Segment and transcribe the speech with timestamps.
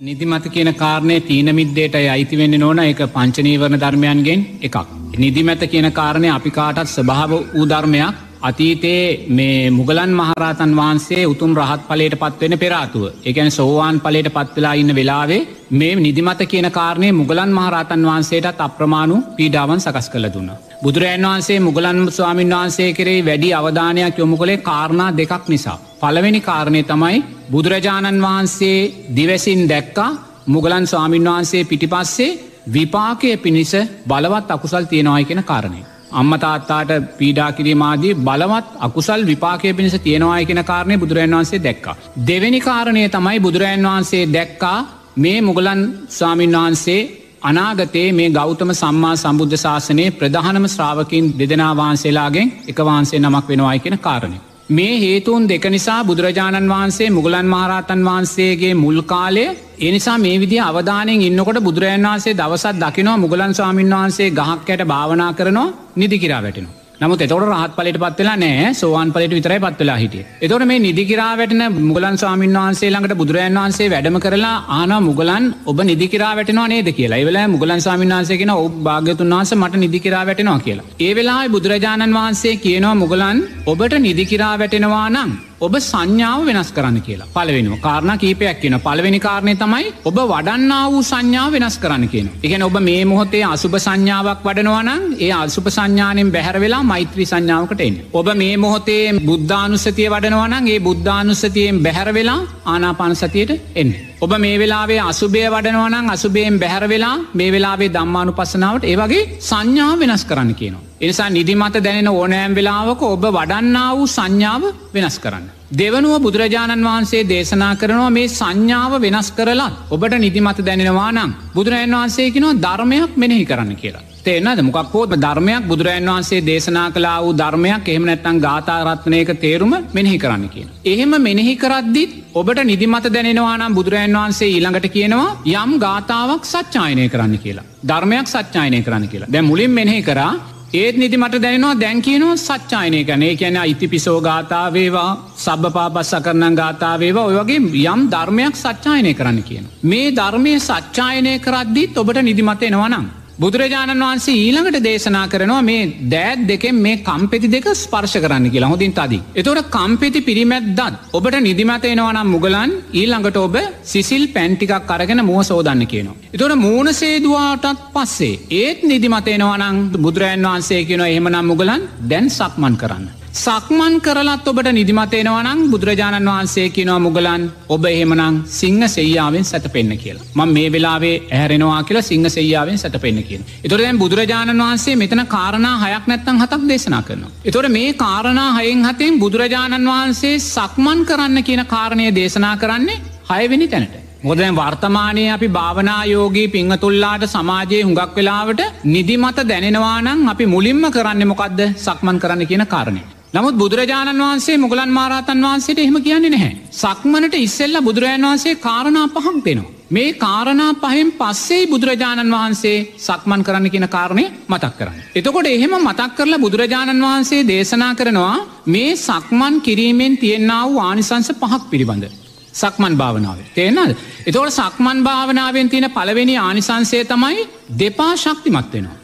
[0.00, 4.76] නිදිමත කියන කාරණය තීනමිද්දේට අයිති වෙන්න නොන එක පංචනීවරණ ධර්මයන්ගෙන් එකක්.
[5.16, 11.86] නිදිමැත කියන කාරණය අපි කාටත් ස්භාව වූ ධර්මයක් අතීතයේ මේ මුගලන් මහරහතන් වහන්සේ උතුම් රහත්
[11.88, 15.40] පලට පත්වෙන පෙරාතුව එකැන සෝවාන් පලට පත්වෙලා ඉන්න වෙලාවේ
[15.72, 20.50] මේ නිදිමත කියන කාරණය මුගලන් මහරහතන් වහන්සේටත් අප්‍රමාණු පීඩාවන් සකස් කළ දුන්න.
[20.82, 25.78] බුදුරජන් වහන්සේ මුගලන් ස්වාමීන් වහන්සේ කරේ වැඩි අවධානයක් යොමු කළේ කාරණා දෙකක් නිසා.
[26.04, 27.18] පළවෙනි කාරණය තමයි
[27.50, 28.78] බුදුරජාණන් වහන්සේ
[29.16, 30.10] දිවැසින් දැක්කා
[30.46, 32.36] මුගලන් ස්වාමීන් වහන්සේ පිටිපස්සේ
[32.68, 33.72] විපාකය පිණිස
[34.06, 35.80] බලවත් අකුසල් තියෙනවායි කියෙන කාරණය.
[36.12, 41.96] අම්ම තාත්තාට පීඩා කිරීමමාදී බලවත් අකුසල් විපාකය පිණිස තියෙනවාය කියෙන කාරණය බුදුරන් වහන්සේ දැක්කා.
[42.26, 44.78] දෙවැනි කාරණය තමයි බුදුරජන් වහන්සේ දැක්කා
[45.16, 47.00] මේ මුගලන් ස්වාමීන් වහන්සේ
[47.42, 53.98] අනාගතයේ මේ ගෞතම සම්මා සම්බුද්ධ ශාසනයේ ප්‍රධානම ශ්‍රාවකින් දෙදෙනා වහන්සේලාගෙන් එක වහන්සේ නමක් වෙනවායි කියෙන
[54.00, 54.38] කාරණය.
[54.68, 59.44] මේ හේතුන් දෙක නිසා බුදුරජාණන් වහන්සේ මුගලන් මහරහතන් වහන්සේගේ මුල් කාලය
[59.80, 65.74] එනිසා මේ විදි අවධානයෙන් ඉන්නකොට බුදුරජන් වහන්සේ දවසත් දකිනවා මුගලන් ස්වාමීන් වහන්සේ ගහක්කයට භාවනා කරනවා
[65.96, 66.83] නිදිකිරා වැටෙනවා.
[67.04, 70.24] නමුත් එතොට රහත් පලට පත්වෙලා නෑ සෝවාන් පලට විතරයි පත්වෙලා හිටිය.
[70.42, 75.78] එතොට මේ නිදිකිරා වැටන මුගලන් ස්වාමීන් වහන්සේ ළඟට බුදුරජන් වහන්සේ වැඩම කරලා ආන මුගලන් ඔබ
[75.84, 80.86] නිදිකිරා වැටනවා නේද කියලා වෙලා මුගලන් ස්වාමීන් වහන්සේගෙන ඔබ භාග්‍යතුන් වහන්ස මට නිදිකිරා වැටෙනවා කියලා.
[81.00, 87.28] ඒ වෙලා බුදුරජාණන් වහන්සේ කියනවා මුගලන් ඔබට නිදිකිරා වැටෙනවා නම් ඔබ සංඥාව වෙනස් කරන්න කියලා
[87.28, 92.64] පලවෙන කාරණ කීපයක් කියන පලවෙනි කාරණය තමයි ඔබ වඩන්නා වූ සංඥාව වෙනස් කරන්න කියන එකන
[92.64, 98.00] ඔබ මේ මොහොතේ අසුභ සංඥාවක් වඩනවනම් ඒ අසුප සංඥානෙන් බැහැර වෙලා මෛත්‍රී සංඥාවකට එන්න.
[98.12, 103.94] ඔබ මේ මොහොතේ බුද්ධානුස්සතිය වඩනවනම් ඒ බුද්ධානුස්සතියෙන් බැහැර වෙලා ආනාපාන සතියට එන්න.
[104.20, 110.24] ඔබ මේ වෙලාවේ අසුබය වඩනවනං අසුබයෙන් බැහැර වෙලා මේ වෙලාවේ දම්මානු පසනාවට ඒවගේ සංඥාව වෙනස්
[110.24, 110.84] කරන්න කියනවා.
[111.04, 114.62] එනිසා නිදිමත දැනෙන ඕනෑම් වෙලාවක ඔබ වඩන්නා වූ සංඥාව
[114.94, 115.46] වෙනස් කරන්න.
[115.72, 122.58] දෙවනුව බුදුරජාණන් වහන්සේ දේශනා කරනවා මේ සංඥාව වෙනස් කරලා ඔබට නිදිමත දැනෙනවා නම් බුදුරජන් වහන්සේකිනවා
[122.58, 124.04] ධර්මයක් මෙනෙහි කරන්න කියලා.
[124.24, 130.48] තේනද මොකක්කෝත් ධර්මයක් බුදුරජන් වහන්සේ දේශනා කලා වූ ධර්මයක් එහෙම නැත්තන් ගාතාරත්නයක තේරුම මෙනෙහි කරන්න
[130.48, 130.68] කියන.
[130.84, 137.38] එහෙම මෙනෙහි කරද්දිත් ඔබට නිදිමත දැනෙනවා නම් බුදුරජන් වහන්සේ ඊළඟට කියනවා යම් ගාතාවක් සච්චායනය කරන්න
[137.38, 137.68] කියලා.
[137.84, 140.32] ධර්මයක් සච්චායනය කරන්න කියලා දැ මුලින් මෙනෙහි කරා
[140.74, 146.56] ඒත් නිති මට දැනවා දැන් කියනවා සච්චායනය කනේ කියැන ඉති පිසෝ ගාතාවේවා සබ පාපස් සකරණන්
[146.56, 149.68] ගාතාවේවා ඔය වගේ යම් ධර්මයක් සච්චායනය කරන්න කියන.
[149.82, 153.06] මේ ධර්මය සච්චායනය කරද්දිත් ඔබට නිදිමත එනවනම්.
[153.42, 155.80] බුදුරජාණන් වහන්සේ ඊළඟට දේශනා කරනවා මේ
[156.12, 159.22] දෑත් දෙකෙන් මේ කම්පෙති දෙක ස්පර්ශ කරන්න කියලා හොඳින් තදී.
[159.34, 160.80] එතොට කම්පෙති පිරිමැත්දත්
[161.12, 166.16] ඔබට නිදිමතයනවනම් මුගලන් ඊළඟට ඔබ සිසිල් පැන්ටිකක් අරගෙන මුව සෝදන්න කියනවා.
[166.32, 173.23] එතොට මූුණ සේදවාටත් පස්සේ ඒත් නිදිමතයනවනං බුදුරජන් වහන්සේ කියනවා එහෙමනම් මුගලන් දැන් සක්මන් කරන්න.
[173.34, 180.26] සක්මන් කරලත් ඔබට නිදිමතේනවනං බුදුරජාණන් වහන්සේ කියනවා මුගලන් ඔබ එහෙමනං සිංහ සෙයාවෙන් සැත පෙන්න්න කියලා
[180.38, 183.40] ම මේ වෙලාවේ ඇහරෙනවා කියලා සිංහ සෙයාවෙන් සැත පෙන්න්න කිය.
[183.64, 187.32] එතොරදැන් බුදුරජාණන් වහන්සේ මෙතන කාරණා හයක් නැත්තන් හතක් දේශනා කරනවා.
[187.44, 193.98] එතොට මේ කාරණා හයෙන් හතෙන් බුදුරජාණන් වහන්සේ සක්මන් කරන්න කියන කාරණය දේශනා කරන්නේ හයවෙනි තැනට.
[194.22, 202.22] මොදැන් වර්තමානය අපි භාවනායෝගී පිංහතුල්ලාට සමාජයේ හුඟක් වෙලාවට නිදිමත දැනෙනවානම් අපි මුලින්ම කරන්න මොකක්ද සක්මන්
[202.22, 203.04] කරන්න කියන කාරණය.
[203.34, 206.52] නමුත් බුදුරජාණන් වහන්සේ මුගලන් මාරාතන් වහන්සේට එහෙම කියන්නේ නැහැ.
[206.72, 209.72] සක්මනට ඉස්සෙල්ල බුදුරජාන් වහන්සේ කාරණා පහක් දෙනවා.
[209.90, 215.02] මේ කාරණා පහෙන් පස්සේ බුදුරජාණන් වහන්සේ සක්මන් කරන්න කියන කාරණය මතක් කරන්න.
[215.14, 218.36] එතකොට එහෙම මතක් කරලා බුදුරජාණන් වහන්සේ දේශනා කරනවා
[218.68, 222.06] මේ සක්මන් කිරීමෙන් තියෙන්න්නා වූ ආනිසංස පහක් පිළිබඳ.
[222.54, 223.44] සක්මන් භාවනාව.
[223.52, 228.98] තේනල් එතවට සක්මන් භාවනාවෙන් තියෙන පළවෙනි ආනිසංසය තමයි දෙපා ශක්තිමත් වෙනවා.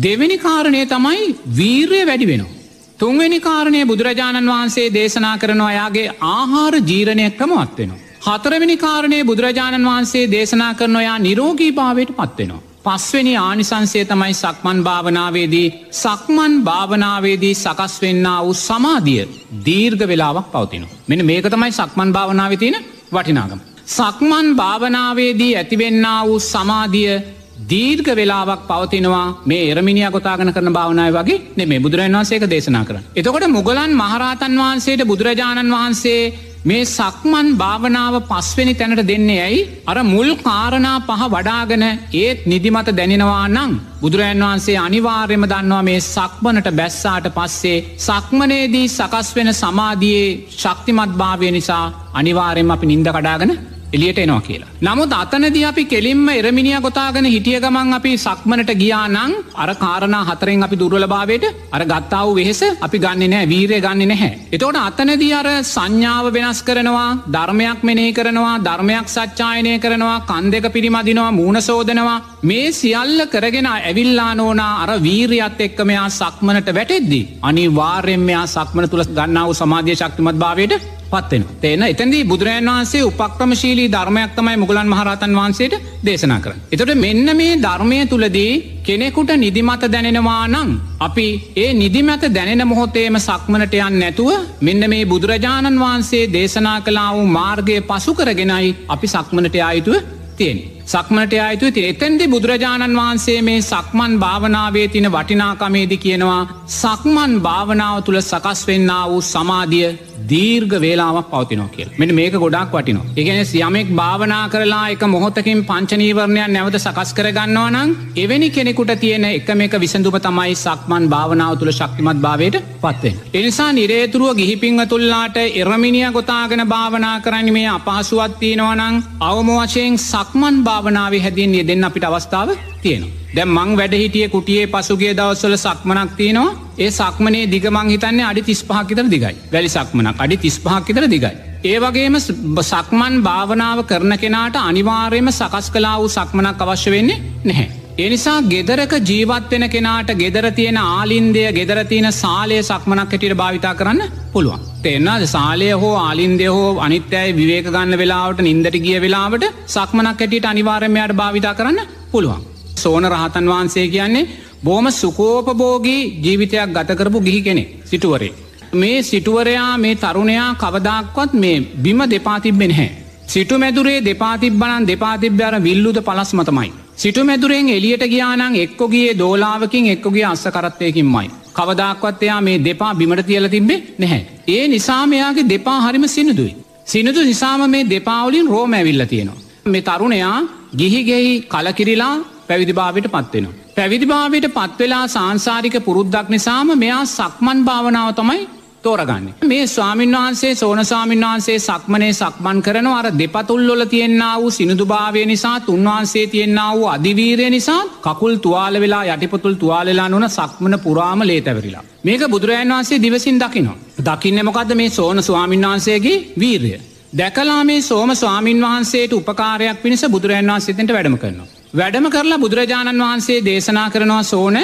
[0.00, 2.61] දෙවෙනි කාරණය තමයි වීර්ය වැඩි වෙනවා.
[3.02, 8.02] තුන්වෙනි කාරණය බුදුරජාණන් වහන්සේ දේශනා කරන අයාගේ ආහාර ජීරණය ක්‍රමවත් වෙනවා.
[8.26, 12.62] හතරවෙනි කාරණය බුදුරජාණන් වහන්සේ දේශනා කරන ඔයා නිරෝගී භාවයට පත්වෙනවා.
[12.84, 19.28] පස්වෙනි ආනිසංසය තමයි සක්මන් භාවනාවේදී සක්මන් භාවනාවේදී සකස් වෙන්න වූ සමාධිය
[19.66, 20.86] දීර්ඝ වෙලාවක් පවතින.
[21.08, 22.82] මෙන මේක තමයි සක්මන් භාවනාව තියෙන
[23.12, 23.60] වටිනාගම.
[23.88, 27.14] සක්මන් භාවනාවේදී ඇතිවෙන්න වූ සමාධිය
[27.62, 33.04] දීර්ඝ වෙලාවක් පවතිනවා මේ එරමිනිිය කොතාගන කරන භාවනාව වගේ නෙමේ බුදුරන් වහන්සේක දේශනා කරන.
[33.14, 36.22] එතකොට මුගලන් මහරහතන් වහන්සේට බුදුරජාණන් වහන්සේ
[36.64, 43.46] මේ සක්මන් භාවනාව පස්වෙනි තැනට දෙන්නේ ඇයි අර මුල් කාරණා පහ වඩාගෙන ඒත් නිදිමත දැනෙනවා
[43.48, 51.50] නං බුදුරජන් වහන්සේ අනිවාර්යම දන්නවා මේ සක්මනට බැස්සාට පස්සේ සක්මනේදී සකස් වෙන සමාධයේ ශක්තිමත් භාවය
[51.50, 53.52] නිසා අනිවාර්යම අපි නින්ද කඩාගෙන
[53.92, 54.70] එලියට එනවා කියලා.
[54.80, 60.62] නමුත් අතනද අපි කෙලින්ම එරමිනිිය ගොතාගෙන හිටිය ගමන් අපි සක්මනට ගියා නං අර කාරණ හතරෙන්
[60.62, 64.32] අපි දුර්වලභාවයට අර ගත්තාව වෙහෙස අපි ගන්න නෑ වීරය ගන්න නැහැ.
[64.52, 71.32] එතෝට අතනදී අර සංඥාව වෙනස් කරනවා ධර්මයක් මෙනේ කරනවා ධර්මයක් සච්චායනය කරනවා කන් දෙක පිරිමදිනවා
[71.32, 77.28] මූුණ සෝදනවා මේ සියල්ල කරගෙන ඇවිල්ලා නෝනා අර වීරියත් එක්ක මෙයා සක්මනට වැටෙද්දී.
[77.42, 80.74] අනි වාර්යෙන් මෙයා සක්මන තුළ ගන්නාව සමාධිය ශක්තිමත් භාවයට
[81.12, 81.44] පත්වෙන.
[81.60, 85.74] තේන එතැදී බුදුරජන් වහන්සේ උපක්‍රමශීලී ධර්මයක් තමයි මුගලන් මහරතන් වහන්සේට
[86.04, 86.52] දේශනා කර.
[86.72, 88.52] එතොට මෙන්න මේ ධර්මය තුළදී
[88.82, 90.70] කෙනෙකුට නිදිමත දැනෙනවා නම්.
[91.00, 94.30] අපි ඒ නිදිමත දැනෙන මොහොතේම සක්මනට යන්න නැතුව
[94.60, 100.02] මෙන්න මේ බුදුරජාණන් වහන්සේ දේශනා කලා වූ මාර්ගය පසු කරගෙනයි අපි සක්මනට ආයුතුව
[100.36, 100.58] තියෙන.
[100.84, 106.42] සක්මට අයතු ති එතැන්දි බුදුරජාණන් වහන්සේ මේ සක්මන් භාවනාවේ තින වටිනාකමේදි කියනවා
[106.72, 109.90] සක්මන් භාවනාව තුළ සකස් වෙන්න වූ සමාධිය
[110.24, 116.48] දීර්ග වේලාවක් පවතිනෝ කියල් මෙට මේක ගොඩක් වටිනවා එකන යමෙක් භාවනා කරලා එක මොහොතකින් පංචනීවරණයක්
[116.48, 122.20] නැවත සකස් කරගන්නවා නම් එවැනි කෙනෙකුට තියෙන එක මේක විසඳුම තමයි සක්මන් භාවනාව තුළ ශක්තිමත්
[122.20, 123.16] භාවයට පත්වෙන්.
[123.32, 131.18] එනිසා නිරේතුරුව ගිහිපිංහ තුල්ලාට එරමිනිිය ගොතාගෙන භාවනා කරන්න මේ අපහසුවත් තියෙනවනං අවම වශයෙන් සක්මන් භාවනාව
[131.20, 132.48] හැදින් යෙදෙන් අපිට අවස්ථාව
[132.82, 133.21] තියෙනවා.
[133.34, 139.06] දැ මං වැඩ හිටිය කුටියේ පසුගේ දවස්වල සක්මනක් තියනවා ඒ සක්මනේ දිගමං හිතන්නේ අඩි තිස්පහකිතර
[139.10, 141.30] දිගයි වැලි සක්මනක් අඩි තිස්පහක්කිතර දිගයි.
[141.64, 142.16] ඒ වගේම
[142.62, 147.68] සක්මන් භාවනාව කරන කෙනාට අනිවාර්යම සකස් කලා වූ සක්මනක් අවශ්‍ය වෙන්නේ නැහැ.
[147.98, 154.02] එනිසා ගෙදරක ජීවත් වෙන කෙනාට ගෙදර තියෙන ආලින්දය ගෙදර තියෙන සාලය සක්මනක් හැටියට භාවිතා කරන්න
[154.32, 154.62] පුළුවන්.
[154.82, 161.14] තෙන්න්නද සාලය හෝ ආලින්දය හෝ අනිත්‍යයි විවේක ගන්න වෙලාවට නින්දට ගිය වෙලාවට සක්මනක් හැටියට අනිවාර්යමයට
[161.14, 162.51] භාවිතා කරන්න පුළුවන්.
[162.82, 164.28] සෝන රහතන් වහන්සේ කියන්නේ
[164.64, 168.32] බෝම සුකෝපබෝගී ජීවිතයක් ගතකරපු ගිහි කෙනෙ සිටුවරේ.
[168.74, 172.90] මේ සිටුවරයා මේ තරුණයා කවදක්වත් මේ බිම දෙපාතිබෙන හැ.
[173.26, 176.70] සිටු මැදුරේ දෙපාතිබ්බනන් දෙපාතිබ්‍යාර විල්ලුද පලස් මතමයි.
[176.96, 181.28] සිටු මැදුරෙන් එලියට ගියානං එක්කොගේ දෝලාවකින් එක්කොගේ අස්ස කරත්තයකින් මයි.
[181.52, 184.22] කවදක්වත් එයා මේ දෙපා බිමට තියල තිබේ නැහැ.
[184.48, 186.56] ඒ නිසාමයාගේ දෙපා හරිම සිනුදුයි.
[186.86, 189.40] සිනුදු නිසාම මේ දෙපාවලින් රෝම ඇවිල්ල තියෙනවා.
[189.66, 190.36] මේ තරුණයා
[190.76, 192.16] ගිහිගෙහි කලකිරිලා
[192.52, 193.54] පැවිදිභාවට පත්වෙනවා.
[193.76, 198.42] පැවිදිභාවට පත්වෙලා සංසාරික පුරුද්දක් නිසාම මෙයා සක්මන් භාවනාව තමයි
[198.84, 199.26] තෝරගන්න.
[199.44, 205.60] මේ ස්වාමීන් වහන්සේ සෝන සාමීන් වහන්සේ සක්මනේ සක්මන් කරන අර දෙපතුල්ලොල තියෙන්න්න වූ සිනුදුභාවය නිසා
[205.60, 211.84] තුන්වහන්සේ තියෙන්න්න වූ අධිවීරය නිසා කකුල් තුවාල වෙලා යටිපතුල් තුවාලලා නොන සක්මන පුරාම ලේතැවරිලා.
[212.04, 213.78] මේක බුදුරජන් වහන්සේ දිවසින් දකිනවා.
[214.04, 216.72] දකින්න මොකද මේ සෝන ස්වාමීන් වහන්සේගේ වීරය.
[217.18, 221.61] දැකලා මේ සෝම ස්වාමීන් වහන්සේට උපකාරයක් පිණිස බුදුරජන් වහන්සේතට වැඩම කරනවා.
[221.74, 224.56] වැඩම කරලා බුදුරජාණන් වහන්සේ දේශනා කරනවා සෝන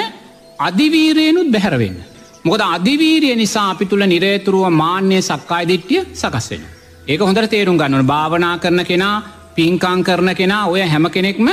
[0.59, 1.97] අධිවීරයනුත් බැහැරවෙන්න.
[2.43, 6.63] මොකද අධිවීරිය නිසා අපි තුළ නිරේතුරුව මාන්‍ය සක්කායිදිට්ටිය සකස්වෙන.
[7.07, 9.15] ඒක හොඳට තේරුම් ගන්නවන භාවනා කරන කෙනා
[9.55, 11.47] පින්කං කරන කෙනා ඔය හැම කෙනෙක්ම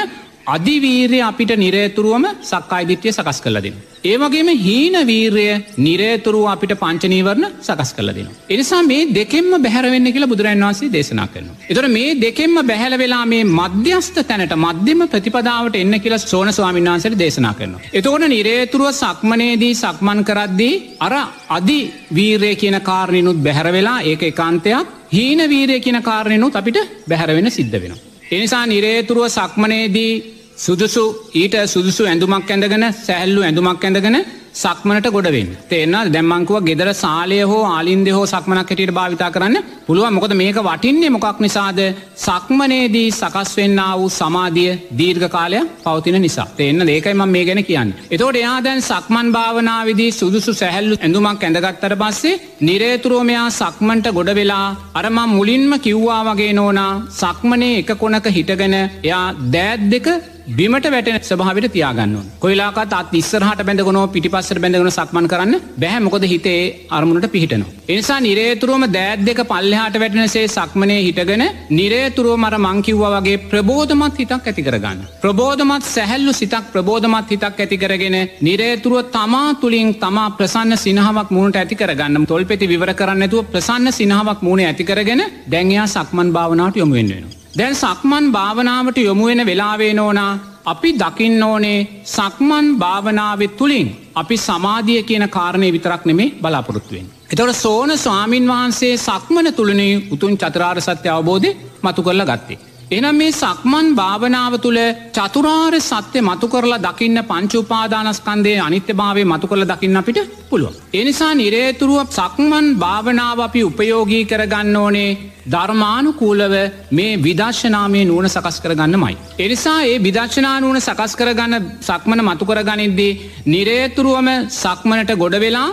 [0.46, 3.76] අධිවීරය අපිට නිරේතුරුවම සක්කායිදිට්්‍යය සකස් කලදින.
[4.04, 5.46] ඒවගේම හීන වීරය
[5.78, 8.28] නිරේතුරුව අපිට පංචනීවරණ සකස් කල දෙන.
[8.48, 11.48] එනිසා මේ දෙකෙම බැහරවෙන්න කියලා බුදුරන් වන්සේ දේශනා කරන.
[11.70, 17.18] එතොට මේ දෙකෙම බැහල වෙලා මේ මධ්‍යස්ථ තැනට මධ්‍යම ප්‍රතිපදාවට එන්න කියලා සෝන ස්වාමීන් වහන්සට
[17.18, 17.82] දේශනා කරනවා.
[17.92, 21.14] එතකොට නිරේතුරුව සක්මනේදී සක්මන් කරද්දී අර
[21.50, 21.80] අධි
[22.14, 26.78] වීරය කියන කාරණයනුත් බැහැරවෙලා ඒක එකන්තයක් හීන වීරය කියන කාරණයනුත් අපිට
[27.08, 27.94] බැහැරවෙන සිද්ධ වෙන.
[28.30, 31.04] එනිසා නිරේතුරුව සක්මනේදී සුදුසු
[31.34, 34.16] ඊට සුදුසු ඇඳුමක් ඇඳගෙන සැහල්ලු ඇඳුමක් ඇඳගෙන
[34.54, 39.56] සක්මනට ගොඩවෙන් තේන්න දැම්මංකුව ගෙදර සාලය හෝ ආලින්ද හෝ සක්මනක් හැටියට භාවිතා කරන්න.
[39.86, 41.80] පුළුව මොකද මේක වටින්නේ මොකක් නිසාද?
[42.18, 46.46] සක්මනේදී සකස් වෙන්න වූ සමාධිය දීර්ඝ කාලය පවතින නිසා.
[46.54, 47.90] තේන්න ඒකයිම මේ ගැන කියන්න.
[48.10, 55.20] එතෝට එයා දැන් සක්මන් භාවනාවිදී සුදුසු සැහැල්ලු ඇඳුමක් ඇඳගත්තර පස්සේ නිරේතුරෝමයා සක්මන්ට ගොඩ වෙලා අරම
[55.30, 60.08] මුලින්ම කිව්වා වගේ නෝනා සක්මනේ එක කොනක හිටගෙන එයා දෑත් දෙක
[60.48, 66.86] බිමට වැටෙන ස්භාවට තියාගන්න කොයිලාකත් අත් ඉස්සරහට බැඳගුණ පිටිපස්සට බැඳගුණ සක්මන් කරන්න බැහැ මොකද හිතේ
[66.88, 67.72] අරමුණට පිහිටනවා.
[67.88, 75.00] එනිසා නිරේතුරුවම දෑත් දෙක පල්ලෙහාට වැටෙනසේ සක්මනය හිටගෙන නිරේතුරුව මර මංකිව්ව වගේ ප්‍රබෝධමත් හිතක් ඇතිකරගන්න.
[75.20, 82.68] ප්‍රබෝධමත් සැහැල්ලු සිතක් ප්‍රබෝධමත් හිතක් ඇතිකරගෙන නිරේතුරුව තමා තුළින් තමා ප්‍රසන්න සිනහවක් මුණට ඇතිකරගන්න තොල්පෙති
[82.68, 87.35] විවර කරන්නතුව ප්‍රසන්න සිනහවක් මුණ ඇතිකරගෙන දැන්යා සක්මන් භාවනාවට යොමුුවෙන් වෙනවා.
[87.58, 90.32] දැන් සක්මන් භාවනාවට යොමුුවෙන වෙලාවේ නෝනා
[90.64, 97.06] අපි දකින්න ඕනේ සක්මන් භාවනාවත් තුළින් අපි සමාධිය කියන කාරණය විතරක් නෙමේ බලාපොරොත්තුවෙන්.
[97.32, 101.50] එතවට සෝන ස්වාමීන් වහන්සේ සක්මන තුළනේ උතුන් චතරාර සත්‍ය අවබෝධය
[101.82, 102.58] මතු කරල ගත්තේ.
[102.88, 104.78] එනම් මේ සක්මන් භාවනාව තුළ
[105.12, 110.18] චතුරාර් සත්‍යය මතු කරලා දකින්න පංචුපාදානස්කන්දේ අනිත්‍ය භාවය මතු කරල දකින්න අපිට
[110.50, 110.74] පුළුව.
[110.94, 115.10] එනිසා නිරේතුරුව සක්මන් භාවනාව අපි උපයෝගී කරගන්න ඕනේ
[115.50, 116.54] ධර්මානුකූලව
[116.92, 119.16] මේ විදර්ශනාමය නුවන සකස් කරගන්න මයි.
[119.38, 125.70] එනිසා ඒ විදර්ශනා නුවන සකස් කරගන්න සක්මන මතු කරගනිද්දී නිරේතුරුවම සක්මනට ගොඩ වෙලා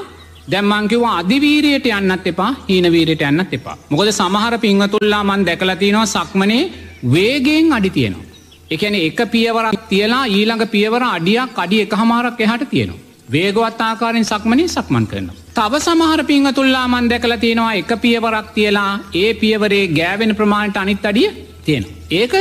[0.47, 3.77] දැම්මංකිවා අධිවීරයට යන්නත් එපා හීනවීරයට යන්නත් එපා.
[3.91, 6.63] මොකද සමහර පිංහතුල්ලා මන් දැකලතිනවා සක්මනේ
[7.03, 8.25] වේගෙන් අඩි තියෙනවා.
[8.71, 12.99] එකන එක පියවරක් තියලා ඊළඟ පියවර අඩියක් අඩි එක හමාරක් එහට තියෙනවා.
[13.31, 15.31] වේගවත් ආකාරෙන් සක්මනින් සක්මන් කරන.
[15.53, 21.29] තව සමහර පිංහතුල්ලා මන් දැකල තියෙනවා එක පියවරක් තියලා ඒ පියවරේ ගෑවෙන ප්‍රමාණට අනිත් අඩිය
[21.65, 21.85] තියෙන.
[22.11, 22.33] ඒක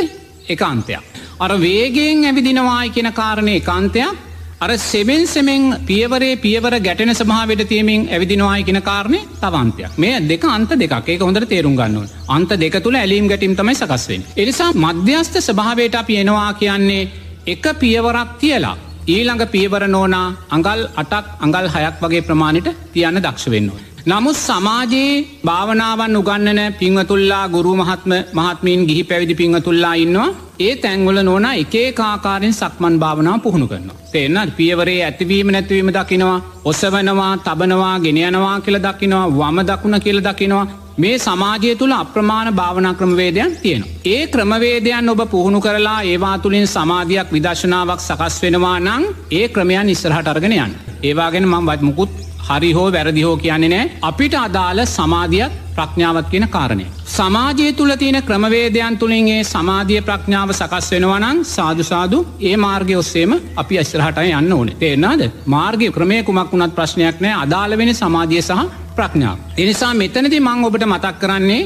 [0.48, 1.02] එක අන්තයක්.
[1.40, 4.31] අර වේගෙන් ඇවිදිනවායි කියෙන කාරණය කාන්තයක්
[4.62, 10.74] අර සෙමෙන් සෙමෙන් පියවරේ පියවර ගැටෙන සභාවට තියමින් ඇවිදිනවායි කියෙන කාරණය තවන්තයක් මේ දෙක අන්ත
[10.74, 14.22] දෙකක් ඒක හොඳට තේරුම් ගන්නවා අන්ත දෙක තුළ ඇලීම් ගැටීම් තමයි සකස්වෙන්.
[14.36, 17.10] එනිසා මධ්‍යස්ථ ස්භාවයට අපි එනවා කියන්නේ
[17.46, 18.76] එක පියවරක් තියලා
[19.08, 23.91] ඊළඟ පියවර නෝනා අඟල් අටක් අඟල් හයක් වගේ ප්‍රමාණයට තියන්න දක්ෂ වෙන්නවා.
[24.02, 30.30] නමුත් සමාජයේ භාවනාවන් උගන්නන පිංවතුල්ලා ගුරු මහත්ම මහත්මීන් ගිහි පැවිදි පිංහතුල්ලා ඉන්නවා
[30.60, 33.96] ඒ තැංගුල නොන එකේ කාකාරෙන් සක්මන් භාවනාව පුහුණු කරනවා.
[34.12, 40.66] තේන්න පියවරේ ඇතිවීම නැතිවීම දකිනවා ඔසවනවා තබනවා ගෙනයනවා කියල දකිනවා වම දකුණ කියල දකිනවා
[40.98, 43.84] මේ සමාජය තුළ අප්‍රමාණ භාවනා ක්‍රමවේදයන් තියෙන.
[44.06, 50.28] ඒ ක්‍රමවේදයන් ඔබ පුහුණු කරලා ඒවා තුළින් සමාධයක් විදශනාවක් සකස් වෙනවා නං ඒ ක්‍රමයන් ඉස්සරහට
[50.28, 50.76] අර්ගෙනයන්.
[51.02, 56.46] ඒවාගෙන මං වත් මුකුත් හරි හෝ වැරදි හෝ කියන්නේ නෑ අපිට අදාළ සමාධියත් ප්‍රඥාවත් කියන
[56.48, 56.86] කාරණය.
[57.08, 64.18] සමාජය තුළ තියෙන ක්‍රමවේදයන් තුළින්ගේ සමාධිය ප්‍රඥාව සකස් වෙනවනං සාධසාදු ඒ මාර්ගය ඔස්සේම අපි අස්රහට
[64.24, 68.60] යන්න ඕන තේරනාද මාර්ගය ක්‍රමය කුමක් වුණත් ප්‍රශ්නයක් නෑ අදාළ වෙන සමාධිය සහ
[68.96, 69.38] ප්‍රඥාව.
[69.58, 71.62] එනිසා මෙතනති මං ඔබට මතක් කරන්නේ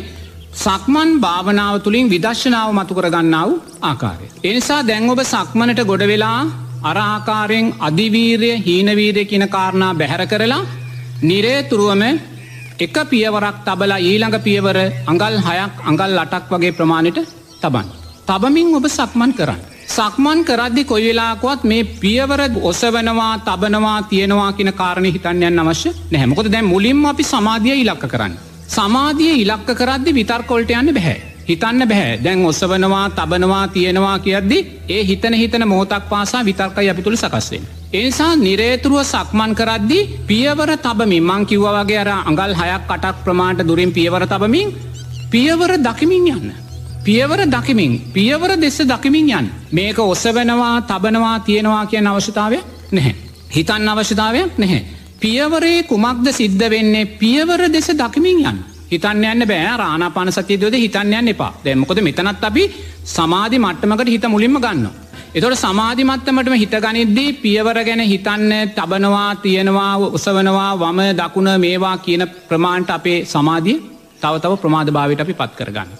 [0.56, 3.50] සක්මන් භාවනාව තුළින් විදශනාව මතු කරගන්නාව
[3.82, 4.26] ආකාරය.
[4.44, 6.06] එනිසා දැන් ඔබ සක්මනට ගොඩ
[6.76, 10.66] වෙලා අරආකාරයෙන් අධිවීරය හීනවීරය කියන කාරණා බැහැර කරලා
[11.22, 12.02] නිරේතුරුවම
[12.78, 17.18] එක පියවරක් තබලා ඊළඟ පියවර අඟල් හයක් අඟල් අටක් වගේ ප්‍රමාණයට
[17.62, 17.86] තබන්.
[18.26, 19.60] තබමින් ඔබ සක්මන් කරන්න.
[19.86, 26.64] සක්මන් කරද්දි කොයි වෙලාකුවත් මේ පියවර ඔසවනවා තබනවා තියෙනවා කියන කාරණය හිතන්නයන් අවශ්‍ය නැහැමකොද දැන්
[26.64, 28.34] මුලින්ම අපි සමාධිය ඉලක්ක කරන්න.
[28.68, 31.35] සමාධිය ඉලක්ක කරද්දි විතර්කොල්ට යන්න බැහැ.
[31.48, 37.16] හිතන්න බැහැ දැන් ඔස්සවනවා තබනවා තියෙනවා කියද්දි ඒ හිතන හිතන මෝතක් පාසා විතර්කයි අපි තුළ
[37.16, 37.64] සකස්වෙන්.
[37.92, 43.92] එනිසා නිරේතුරුව සක්මන් කරද්දි පියවර තබමින් මං කිව්ව වගේ අර අඟල් හයක් කටක් ප්‍රමාණට දුරින්
[43.92, 44.74] පියවර තබමින්
[45.30, 46.52] පියවර දකිමින් යන්න.
[47.04, 52.58] පියවර දකිමින් පියවර දෙස දකිමින් යන් මේක ඔස්සවෙනවා තබනවා තියෙනවා කියන අවශ්‍යතාවය
[52.92, 53.14] නැහැ.
[53.50, 54.84] හිතන්න අවශ්‍යතාවයක් නැහැ.
[55.20, 58.75] පියවරේ කුමක්ද සිද්ධ වෙන්නේ පියවර දෙස දකිමින් යන්න.
[58.90, 62.64] හිතන්න යන්න බෑ රානාපාන සතියදද හිතන්න යන්න එපා දැමකොද මෙතනත් අපි
[63.06, 64.86] සමාධි මට්ටමකට හිත මුලින්ම ගන්න.
[65.34, 72.90] එතොට සමාධි මත්තමටම හිතගනිද්දී පියවර ගැන හිතන්න තබනවා තියෙනවා උසවනවා වම දකුණ මේවා කියන ප්‍රමාණ්ට
[72.90, 73.76] අපේ සමාධිය
[74.20, 75.90] තවතව ප්‍රමාධ භාවට අපි පත් කරගන්න.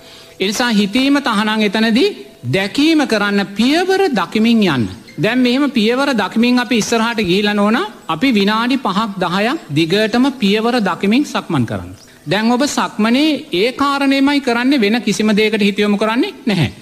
[0.41, 2.09] එනිසා හිතීම තහනං එතනදී
[2.53, 4.89] දැකීම කරන්න පියවර දකිමින් යන්න.
[5.19, 7.79] දැම් මෙහම පියවර දකිමින් අපි ඉස්සරහට ගීල නෝන
[8.09, 12.06] අපි විනාඩි පහක් දහයක් දිගටම පියවර දකිමින් සක්මන් කරන්න.
[12.27, 16.73] දැන් ඔබ සක්මනේ ඒ කාරණයමයි කරන්න වෙන කිසිම දේකට හිතියොමු කරන්නේ නැහැ.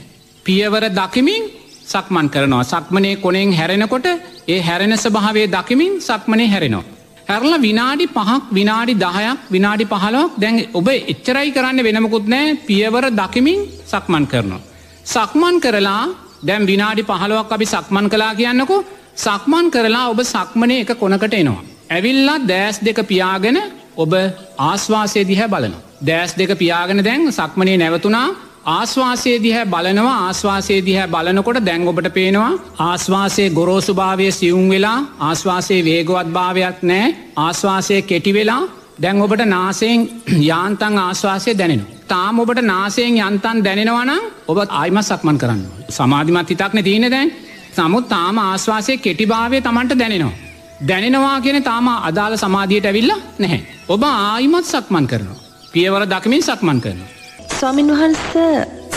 [0.46, 1.44] පියවර දකිමින්
[1.84, 4.06] සක්මන් කරනවා සක්මනේ කොනෙන් හැරෙනකොට
[4.48, 6.84] ඒ හැරෙන ස්භාවේ දකිමින් සක්මනේ හැරෙනවා.
[7.28, 13.60] හැරල විනාඩි පහක් විනාඩි දහයක් විනාඩි පහලක් දැන් ඔබ එච්චරයි කරන්න වෙනමකුත් නෑ පියවර දකිමින්
[13.86, 14.60] සක්මන් කරනවා.
[15.06, 16.02] සක්මන් කරලා
[16.46, 18.84] දැම් විනාඩි පහලුවක් අපි සක්මන් කලා කියන්නකෝ
[19.16, 21.64] සක්මන් කරලා ඔබ සක්මනය එක කොනකට එනවා.
[21.90, 23.58] ඇවිල්ලා දෑස් දෙක පියාගෙන
[23.96, 24.12] ඔබ
[24.60, 25.74] ආස්වාසය දිහැ බලන.
[26.02, 28.28] දෑස් දෙක පියාගෙන දැන් සක්මනේ නැවතුනා
[28.68, 36.28] ආස්වාසේ දිහැ බලනවා ආස්වාසේ දිහැ බලනකොට දැන් ඔබට පේනවා ආස්වාසේ ගොරෝසුභාවය සියුම් වෙලා ආස්වාසේ වේගවත්
[36.32, 38.62] භාවයක් නෑ ආස්වාසය කෙටි වෙලා
[38.98, 40.00] දැන් ඔබට නාසයෙන්
[40.40, 41.82] යාන්තන් ආශ්වාසය දැනෙන.
[42.06, 45.62] තාම ඔබට නාසයෙන් යන්තන් දැනෙනවනම් ඔබත් ආයිම සක්මන් කරන්න.
[45.90, 47.32] සමාධිමත් හිතක්න තියෙන දැන්
[47.72, 50.43] සමුත් තාම ආශ්වාසය කෙටිභාවය තමන්ට දැනෙනවා.
[50.80, 53.60] දැනෙනවා කියෙන තාම අදාළ සමාධියට ඇවිල්ල නැහැ.
[53.88, 55.40] ඔබ ආයිමත් සක්මන් කරනවා.
[55.72, 57.10] පියවර දකමින් සක්මන් කරනවා.
[57.58, 58.22] ස්වාමින් වහන්ස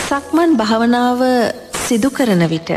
[0.08, 1.20] සක්මන් භාවනාව
[1.86, 2.70] සිදු කරන විට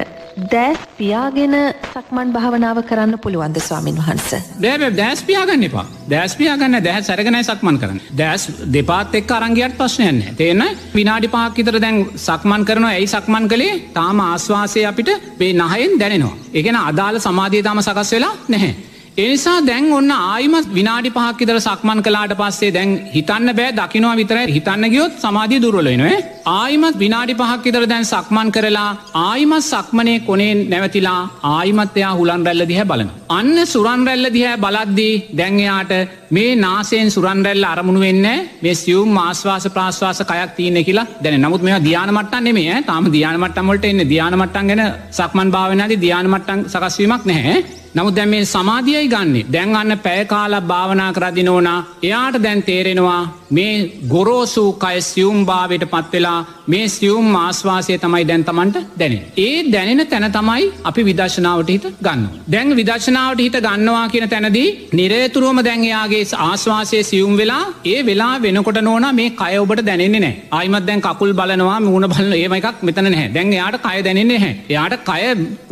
[0.51, 1.55] දෑස් පියාගෙන
[1.93, 4.29] සක්මන් භාවනාව කරන්න පුළුවන්ද ස්වාමින් වහන්ස.
[4.61, 10.21] දැබ දැස් පියාගන්න එපා දැස් පියාගන්න දැහ සැරගනයි සක්මන් කරන දැස් දෙපාත් එක් අරංගියත් ප්‍රශ්නයන්න
[10.37, 16.39] තියෙන විනාඩි පාකිතර දැන් සක්මන් කරන ඇයි සක්මන් කළේ තාම ආශ්වාසය අපිට පේ නහයෙන් දැනෙනවා.
[16.53, 18.90] එකෙන අදාළ සමාධී තම සකස් වෙලා නැහැ.
[19.21, 24.85] එනිසා දැන් ඔන්න ආයිමත් විනාඩි පහක්කිතර සක්මන් කලාට පස්සේ දැන් හිතන්න බෑ දකිනවා විතර හිතන්න
[24.89, 26.17] ගියොත් සමාධී දුරලෙනවේ
[26.47, 31.19] ආයිමත් විනාඩි පහක් ඉදර දැන් සක්මන් කරලා ආයිමත් සක්මනේ කොනේ නැවතිලා
[31.51, 33.09] ආයිමත්‍යයා හුලන් රැල්ල දිහැ බලන.
[33.29, 35.91] අන්න සුරන් රැල්ල දිහැ බලද්දී දැන්යාට
[36.29, 38.27] මේ නාසයෙන් සුරන්රැල්ල අරමුණු වෙන්න
[38.61, 44.01] මේ සියුම් මාස්වාස ප්‍රාශ්වාස කයක් තියන කියලා දැන නමුත් මේ ධ්‍යානමට්ටන් නෙමේ තාම ධ්‍යානමට්ටමට එන්න
[44.05, 47.57] ධ්‍යානමට්ටන් ගැන සක්මන් භාවනාද ධ්‍යානමට්ටන් සකස්වීමක් නැහැ.
[47.93, 49.45] නමුත් දැන් මේ සමාධියයි ගන්නේ.
[49.47, 53.73] දැන් අන්න පැයකාලක් භාවනා කරදි නෝනා එයාට දැන් තේරෙනවා මේ
[54.07, 56.39] ගොරෝසු කය සියුම් භාවයට පත්වෙලා
[56.71, 59.23] මේ සියුම් ආස්වාසය තමයි දැන් තමන්ට දැනෙන.
[59.37, 62.23] ඒ දැනෙන තැන තමයි අපි විදශනාවට හිත ගන්න.
[62.51, 69.07] දැන් විදශනාවට හිත ගන්නවා කියන තැනදී නිරේතුරුවම දැන්යාගේ ආස්වාසය සියුම් වෙලා ඒ වෙලා වෙනකොට නෝන
[69.11, 73.33] මේ කය ඔබට දැනෙන්නේ නෑ අයිමත් දැන් කකුල් බලනවා මුණ බලන ඒම එකක් මෙතන නැහැ.
[73.33, 75.21] දැන් එයාට කය දැනෙන්නේ හැ එයාට කය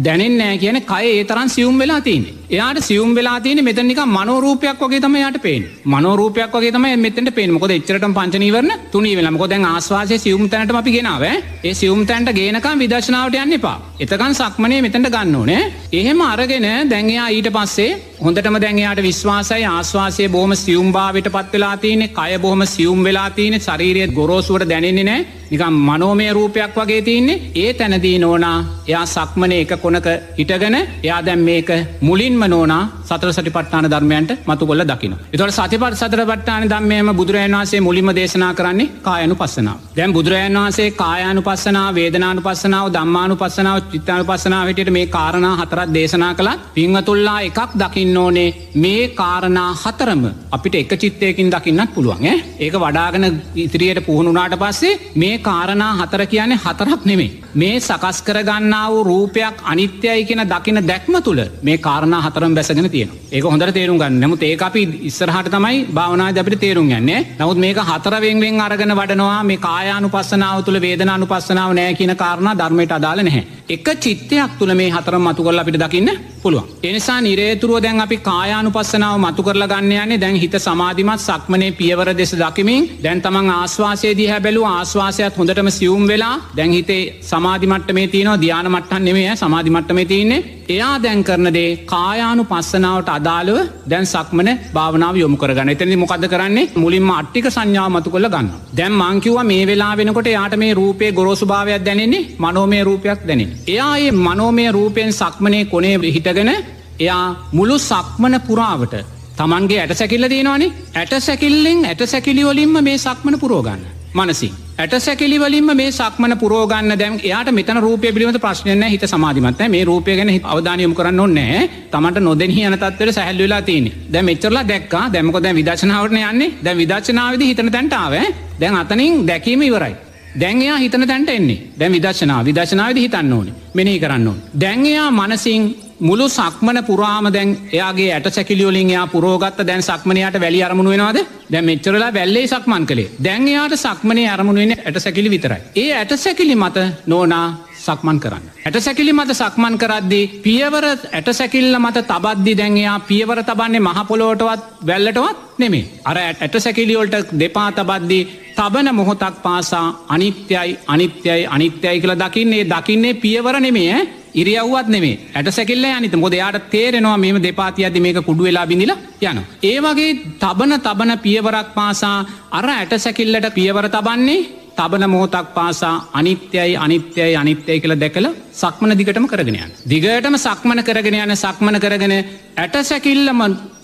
[0.02, 2.36] දැනෙන්නෑ කියන කය ඒ තරන් සියුම් වෙලා තියන්නේ.
[2.50, 7.52] එයාට සියුම් වෙලා තියන මෙතනික මනෝරූපයක් වගේ තම යට පේන මනෝරූපයක් වගේ තම මෙතට පේන
[7.52, 12.80] මොකද එච්චරට පංචනීවරන තුනී වෙලමකො දැන් ආස්වාසය සියුම් තැනට අපි ගෙනාව ඒ සියුම් තැන්ට ගේනකම්
[12.80, 13.78] විදශනාවට යන්න එපා.
[14.00, 15.64] එතකන් සක්මනය මෙතැට ගන්න ඕනේ.
[15.94, 22.40] එහෙම අරගෙන දැන්යා ඊට පස්සේ හොඳටම දැන්යාට විශ්වාසයි ආශ්වාසය බොහම සියුම්භාවට පත් වෙලා තියනෙ කය
[22.40, 28.18] බොහම සියුම් වෙලා තියනෙ ශරීරයත් ගොරෝසුවට දැනෙන්නේ නෑ නිකම් මනෝමය රූපයක් වගේ තියන්නේ ඒ තැනදී
[28.20, 31.70] නෝනා එයා සක්මන එක කොනක හිටගෙන එයා දැම් මේක
[32.02, 35.16] මුලින්ම නෝනා සතර සටි පට්ටාන ධර්මයන්ට මතු කොල්ල දකින.
[35.34, 39.78] එතොට සතිපට සතර පට්ටාන ධම්මයම බුදුරජන් වන්සේ මුලින්ම දේශනා කරන්නේ කායනු පස්සනාව.
[39.96, 46.34] දැම් බුදුරජන් වන්සේ කායනු පස්සනාව වේදනානු පස්සනාව දම්මානු පස්සනාව චිත්තානු පස්සනාවටට මේ කාරණා හතරත් දේශනා
[46.36, 52.26] කළත් පිංහතුල්ලා එකක් දකින්න ඕනේ මේ කාරණා හතරම අපිට එක චිත්තයකින් දකින්නත් පුළුවන්
[52.60, 53.28] ඒක වඩාගෙන
[53.58, 57.32] ඉතිරියට පුහුණුනාට පස්සේ මේ කාරණා හතර කියන්නේ හතරක් නෙමේ.
[57.54, 63.10] මේ සකස් කරගන්නා වූ රූපයක් අනිත්‍යයි කියෙන දකින දැක්ම තුළ මේ කාරණා හතරම් බැසගෙන තියෙන
[63.32, 67.80] ඒක හොඳට තේරුම් ගන්න නමුත් ඒ අපි ඉස්සරහට තමයි භාවනා අපිට තේරුම් යන්නේ නමුත් මේක
[67.90, 73.59] හතරවෙන්ෙන් අරගෙන වඩනවා මේ කායානු පස්සනාව තුළ වේදනානු පස්සනාව නෑ කියන කාරණා ධර්මයට අදාල නැහැ.
[73.70, 76.10] එක චිත්තයක් තුළ මේ හතරම් මතු කොල්ල අපිට දකින්න
[76.42, 76.70] පුළුවන්.
[76.84, 82.34] එනිසා නිරේතුරුව දැන් අපි කායානු පස්සනාව මතු කරල ගන්නයන්නේ දැන් හිත සමාධිමත් සක්මනේ පියවර දෙස
[82.34, 82.90] දකිමින්.
[83.04, 89.06] දැන් තමන් ආස්වාසේදී හැබැලු ආස්වාසයත් හොඳටම සියුම් වෙලා දැන් හිතේ සමාධිමට්ට මේ තියනවා ධ්‍යාන මට්ටන්
[89.06, 90.59] නෙමේ සමාධිමට්ට මේ තියන්නේ.
[90.70, 93.58] එයා දැන් කරනදේ කායානු පස්සනාවට අදාළව
[93.92, 95.72] දැන් සක්මන භාවනාව යොමු කරගන්න.
[95.72, 96.70] එතනි මොකද කරන්නේ?
[96.76, 101.46] මුලින්ම අට්ටික සංඥාව මතු කොළ ගන්න දැන් මංකිව මේ වෙලා වෙනකොට යාට මේ රූපය ගොරෝසු
[101.46, 106.52] භාවයක් දැනෙන්නේ මනෝමය රූපයක් දැනෙන එයා ඒ මනෝමය රූපයෙන් සක්මනය කොනේ හිටගෙන
[107.00, 108.96] එයා මුළු සක්මන පුරාවට
[109.38, 115.92] තමන්ගේ ඇට සැකිල්ල තියෙනවානේ ඇට සැකිල්ලෙන් ඇට සැකිලිවලින්ම මේ සක්මන පුරෝගන්න මනසි ඇට සැකිලිවලින්ම මේ
[115.92, 121.20] සක්මන පුරෝගන්න දැම් එයාට මෙතන රූපය පිළිබඳ ප්‍රශ්නයන හිත සමාධිමත් මේ රූපය ගැන අවධානයම කරන්න
[121.20, 125.04] ඕන්නෑ තමට නොදෙහි යනතත්වර සැහල්ලලා තියන දැ මෙච්චරලා දැක්කා.
[125.14, 126.54] දැමක දැ විදශනාවරන යන්නේ?
[126.64, 128.16] දැ විදශනාවද හිතන තැන්ටාව
[128.62, 129.96] දැන් අතනින් දැකීම ඉවරයි.
[130.40, 131.60] දැන්යා හිතන තැන්ට එන්නේ.
[131.80, 133.54] දැන් විදශනා විදශනාවද හිතන්න ඕනේ.
[133.74, 134.42] මෙනෙහි කරන්න ඕන.
[134.60, 140.90] දැන්යා මනසින් මුළු සක්මන පුරාම දැන් එයාගේ ඇට සැකිලියෝලින් යා පුරෝගත්ත දැන් සක්මනයට වැලි අරමුණ
[140.90, 141.20] වෙනවාද
[141.52, 145.62] දැ මෙච්චරලා වැල්ලේ සක්මන් කළේ දැන් එයාට සක්මනය අරමුණුවෙන ඇට සැකිලි විතරයි.
[145.76, 148.46] ඒ ඇට සැකිලි මත නෝනා සක්මන් කරන්න.
[148.66, 155.58] ඇට සැකිලි මත සක්මන් කරද්දී පියවර ඇට සැකිල්ල මත තබද්දි දැන්යා පියවර තබන්නේ මහපොලෝටවත් වැල්ලටවත්
[155.58, 155.90] නෙමේ.
[156.06, 158.24] අර ඇට සැකිලියෝල්ට දෙපා තබද්දී
[158.56, 165.86] තබන මොහොතක් පාසා අනිත්‍යයි අනිත්‍යයි අනිත්‍යයි කියලා දකින්නේ දකින්නේ පියවර නෙමේ ඉරියව්වත් නෙමේ ඇට සැකිල්ල
[165.90, 169.40] අනිත මොද යාට තේරෙනවා මෙම දෙපාති අද මේක කුඩු වෙලා බිඳිල යන.
[169.64, 172.18] ඒ වගේ තබන තබන පියවරක් පාසා
[172.52, 179.26] අර ඇට සැකිල්ලට පියවර තබන්නේ තබන මොහොතක් පාසා අනිත්‍යයි අනිත්‍යයි අනිත්‍යය කළ දැකල සක්මන දිගටම
[179.28, 179.72] කරගෙනයන්.
[179.90, 182.16] දිගටම සක්මන කරගෙන යන සක්මන කරගෙන
[182.58, 183.42] ඇට සැකිල්ලම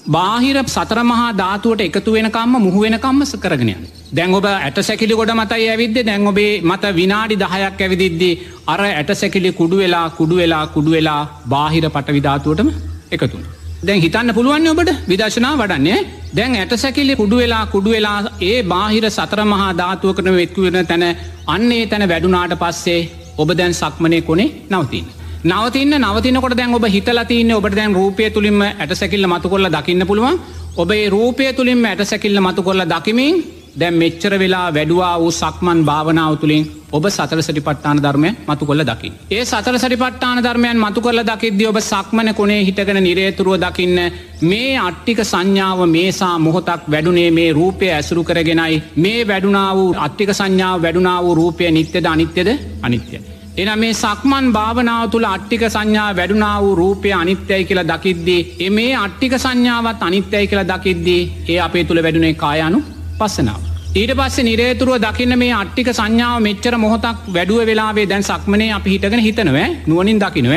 [0.07, 3.81] බාහිර සතරමහා ධාතුවට එකතු වෙනකම්ම මුහුවෙනකම්ම කරගෙනයන්.
[4.13, 8.33] දැන් ඔබ ඇට සැකිලි ගොඩ මතයි ඇවිද්ද දැන් ඔබේ මත විනාඩි දහයක් ඇවිදිද්දී
[8.67, 12.69] අර ඇට සැකිලි කුඩු වෙලා කුඩු වෙලා කුඩු වෙලා බාහිර පට විධාතුවටම
[13.11, 13.43] එකතුන්.
[13.87, 15.99] දැන් හිතන්න පුළුවන් ඔබට විදශනා වඩන්නේ
[16.37, 21.05] දැන් ඇට සැකිලි කුඩු වෙලා කුඩු වෙලා ඒ බාහිර සතර මහා ධාතුවකන වෙත්කුවෙන තැන
[21.47, 23.01] අන්නේ තැන වැඩුනාට පස්සේ
[23.37, 25.05] ඔබ දැන් සක්මනය කොනේ නවතින්.
[25.45, 30.39] නවතින්න නවතිනකොට දැන් ඔබ හිතලතින්න ඔබට දැන් රූපය තුළින්ම ඇට සැකිල්ල මතු කොල්ල දකින්න පුළුවන්
[30.75, 33.35] ඔබේ රූපය තුළින්ම ඇට සැකිල්ල මතු කොල්ල දකිමින්
[33.75, 39.11] දැම් මෙච්චර වෙලා වැඩුවා වූ සක්මන් භාවනාව තුළින් ඔබ සතර සටිපට්ටාන ධර්මය මතු කොල්ල දකි.
[39.31, 43.99] ඒ සතර සටිපට්ටාන ධර්මයන් මතු කරල දකිද්ද ඔබ සක්මන කොනේ හිටගෙන නිරේතුරුව දකින්න
[44.43, 50.81] මේ අට්ටික සංඥාව මේසා මොහොතක් වැඩුනේ මේ රූපය ඇසුරු කරගෙනයි මේ වැඩුණා වූ අට්ටික සංඥාව
[50.81, 52.49] වැඩුණා වූ රූපය නිත්‍යද අනිත්‍යද
[52.81, 53.34] අනිත්‍යය.
[53.57, 58.95] එන මේ සක්මන් භාවනාව තුළ අට්ටික සංඥා වැඩුණා වූ රූපය අනිත්‍යයි කියලා දකිද්දී එ මේ
[58.95, 62.79] අට්ටික සංඥාවත් අනිත්‍යයි කියලා දකිද්දී ඒ අපේ තුළ වැඩුණේ කායනු
[63.19, 63.61] පස්සනාව.
[63.95, 69.25] ඊට පස්සේ නිරේතුරුව දකින්න මේ අට්ටික සංඥාව මෙච්චර මොහොතක් වැඩුව වෙලාවේ දැන් සක්මනේ අපි හිටගෙන
[69.27, 69.57] හිතනව.
[69.87, 70.53] නුවනින් දකිනව.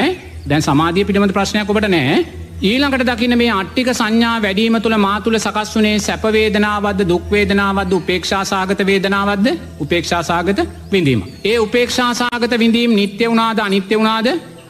[0.51, 2.19] දැන් සමාධිය පිළිබඳ ප්‍රශ්නයක් ඔබට නෑ
[2.61, 9.47] ඊළඟට දකින මේ අට්ටික සංඥා වැඩීම තුළ මාතුළ සකස් වනේ සැපවේදනාවද දුක්වේදනාවද උපේක්ෂාසාගත වේදනාවද්ද
[9.79, 11.23] උපේක්ෂාසාගත විඳීම.
[11.45, 14.27] ඒ උපේක්ෂාසාගත විඳීම් නිත්‍ය වුණාද අනිත්‍ය වුණාද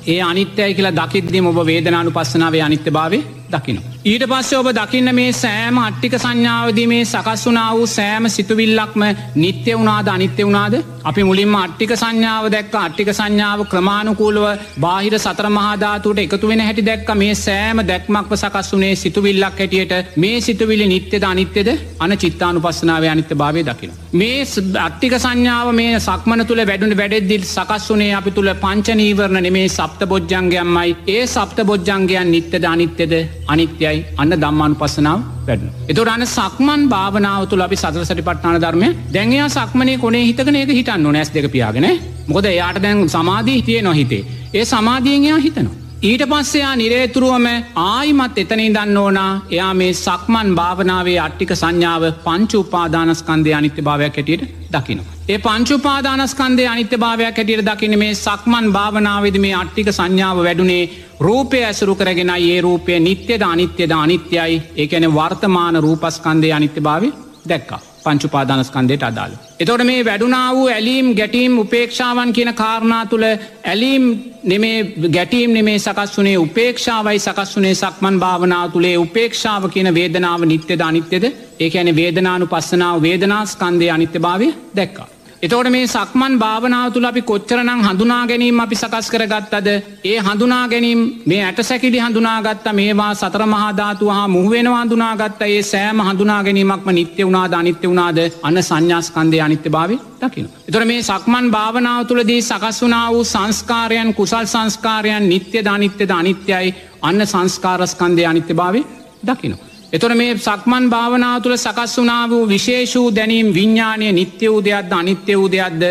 [0.07, 3.95] ඒ අනිත්‍යයි කියලා දකිද්දිම ඔබ වේදනානු පස්සනාවේ අනිත්‍ය භාවය දකිනවා.
[4.05, 9.03] ඊට පස්සේ ඔබ දකින්න මේ සෑම අට්ටික සංඥාවදී මේ සකස් වනා වූ සෑම සිතුවිල්ලක්ම
[9.37, 10.75] නිත්‍ය වුණාද අනිත්‍ය වුණාද?
[11.05, 14.47] අපි මුලින්ම අට්ටික සංඥාව දැක්ක අට්ටික සංඥාව ක්‍රමාණුකූලව
[14.85, 19.95] බාහිර සතර මහාධාතුට එකතු වෙන හැටි දැක්ක මේ සෑම දැක්මක්ව සකස් වනේ සිතුවිල්ලක් හැටියට.
[20.17, 21.71] මේ සිතුවිලි නිත්‍යද අනිත්‍යද?
[22.01, 23.93] අන චිත්තානු පස්සනාව අනිත්‍ය භාවය දකින.
[24.13, 24.45] මේ
[24.87, 30.97] අට්ටික සංඥාව මේ සක්මන තුළ වැඩුණ වැඩෙද්දිල් සකස් වනේ අපි තුළ පංචනීවරණ නෙමේ සප්ත බොජ්ජන්ගයන්මයි
[31.09, 33.15] ඒ සප්ත බොජ්ජන්ගයන් නිත්‍යද අනිත්‍යද?
[33.49, 35.71] අනිත්‍යයි අන්න දම්මානු පස්සනාව වැඩන.
[35.89, 40.73] එතුට අන්න සක්මන් භාවනාව තුළ අපි සතර සටි පට්නාන ධර්මය දැන්යා සක්මනේ කොනේ හිතකන එක
[40.79, 41.89] හිටන්න නොනැස් දෙක පියාගෙන
[42.29, 44.25] මොකද එයාට දැන් සමාධී හිතිය නොහිතේ.
[44.55, 45.88] ඒ සමාධියෙන් එයා හිතනවා.
[46.01, 53.55] ඊට පස්සයා නිරේතුරුවම ආයිමත් එතනින් දන්න ඕනා එයා මේ සක්මන් භාවනාවේ අට්ටික සංඥාව පංචු උපාදානස්කන්දය
[53.55, 55.17] අනිත්‍ය භාවයක් හැටියට දකිනවා.
[55.29, 60.89] ඒ පංචුපාදානස්කන්දය අනිත්‍ය භාවයක් හැටියට දකින මේ සක්මන් භාවනාවද මේ අට්ටික සංඥාව වැඩුණේ
[61.21, 67.13] රූපය ඇසුරු කරගෙන ඒ රූපය නිත්‍යද අනිත්‍යද අනිත්‍යයි ඒකැන වර්තමාන රූපස්කන්දය අනිත්‍ය භාවය
[67.49, 67.88] දැක්කා.
[68.05, 69.35] පංචුපාදානස්කන්දයට අදාළ.
[69.61, 73.27] එතොට මේ වැඩුනා වූ ඇලීම් ගැටීම් උපේක්ෂාවන් කියන කාරණා තුළ
[73.65, 74.07] ඇලීම්
[74.45, 74.79] නෙමේ
[75.11, 81.25] ගැටීම් නෙමේ සකස් වනේ උපේක්ෂාවයි සකස් වනේ සක්මන් භාවනාව තුළේ උපේක්ෂාව කියන වේදනාව නිත්‍යද අනිත්‍යද
[81.61, 85.09] ඒ ඇන වේදනානු පස්සනාව වේදනාස්කන්දය අනිත්‍ය භාවය දැක්කා.
[85.43, 89.69] එතවට මේ සක්මන් භාවනාව තුළ අපි කොච්චරනං හඳුනා ගැනීම අපි සකස් කරගත්තද
[90.05, 96.03] ඒ හඳුනා ගැනීම් මේ ඇට සැකිලි හඳුනාගත්ත මේවා සතර මහාධාතු හා මුහුවෙනවා හඳුනාගත්ත ඒ සෑම
[96.03, 100.51] හඳුනා ගැනීමක්ම නිත්‍ය වුණාද අනිත්‍ය වුණාද අන්න සංඥාස්කන්දය අනිත්‍ය භාව දකින.
[100.69, 107.27] එතොර මේ සක්මන් භාවනාව තුළදී සකස් වනා වූ සංස්කාරයන් කුසල් සංස්කාරයන් නිත්‍ය ධනිත්‍යද අනිත්‍යයි අන්න
[107.27, 108.87] සංස්කාරස්කන්දය අනිත්‍ය භාවේ
[109.25, 109.68] දකිනවා.
[109.93, 115.37] එතොට මේ සක්මන් භාවනාව තුළ සකස් වනා වූ විශේෂූ දැනීම් විඤ්ඥානය නිත්‍ය වූ දෙයක්ද අනිත්‍ය
[115.37, 115.83] වූ දෙයක්ද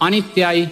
[0.00, 0.64] අනිත්‍යයි